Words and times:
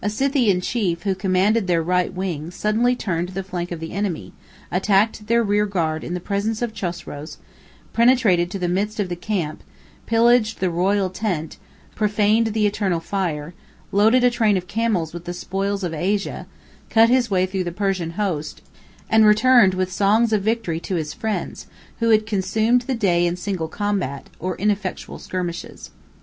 A 0.00 0.08
Scythian 0.08 0.62
chief, 0.62 1.02
who 1.02 1.14
commanded 1.14 1.66
their 1.66 1.82
right 1.82 2.10
wing, 2.10 2.50
suddenly 2.50 2.96
turned 2.96 3.28
the 3.28 3.42
flank 3.42 3.70
of 3.70 3.78
the 3.78 3.92
enemy, 3.92 4.32
attacked 4.72 5.26
their 5.26 5.42
rear 5.42 5.66
guard 5.66 6.02
in 6.02 6.14
the 6.14 6.18
presence 6.18 6.62
of 6.62 6.72
Chosroes, 6.72 7.36
penetrated 7.92 8.50
to 8.50 8.58
the 8.58 8.70
midst 8.70 8.98
of 8.98 9.10
the 9.10 9.16
camp, 9.16 9.62
pillaged 10.06 10.60
the 10.60 10.70
royal 10.70 11.10
tent, 11.10 11.58
profaned 11.94 12.54
the 12.54 12.66
eternal 12.66 13.00
fire, 13.00 13.52
loaded 13.92 14.24
a 14.24 14.30
train 14.30 14.56
of 14.56 14.66
camels 14.66 15.12
with 15.12 15.26
the 15.26 15.34
spoils 15.34 15.84
of 15.84 15.92
Asia, 15.92 16.46
cut 16.88 17.10
his 17.10 17.30
way 17.30 17.44
through 17.44 17.64
the 17.64 17.70
Persian 17.70 18.12
host, 18.12 18.62
and 19.10 19.26
returned 19.26 19.74
with 19.74 19.92
songs 19.92 20.32
of 20.32 20.40
victory 20.40 20.80
to 20.80 20.94
his 20.94 21.12
friends, 21.12 21.66
who 21.98 22.08
had 22.08 22.24
consumed 22.24 22.80
the 22.86 22.94
day 22.94 23.26
in 23.26 23.36
single 23.36 23.68
combats, 23.68 24.30
or 24.38 24.56
ineffectual 24.56 25.18
skirmishes. 25.18 25.90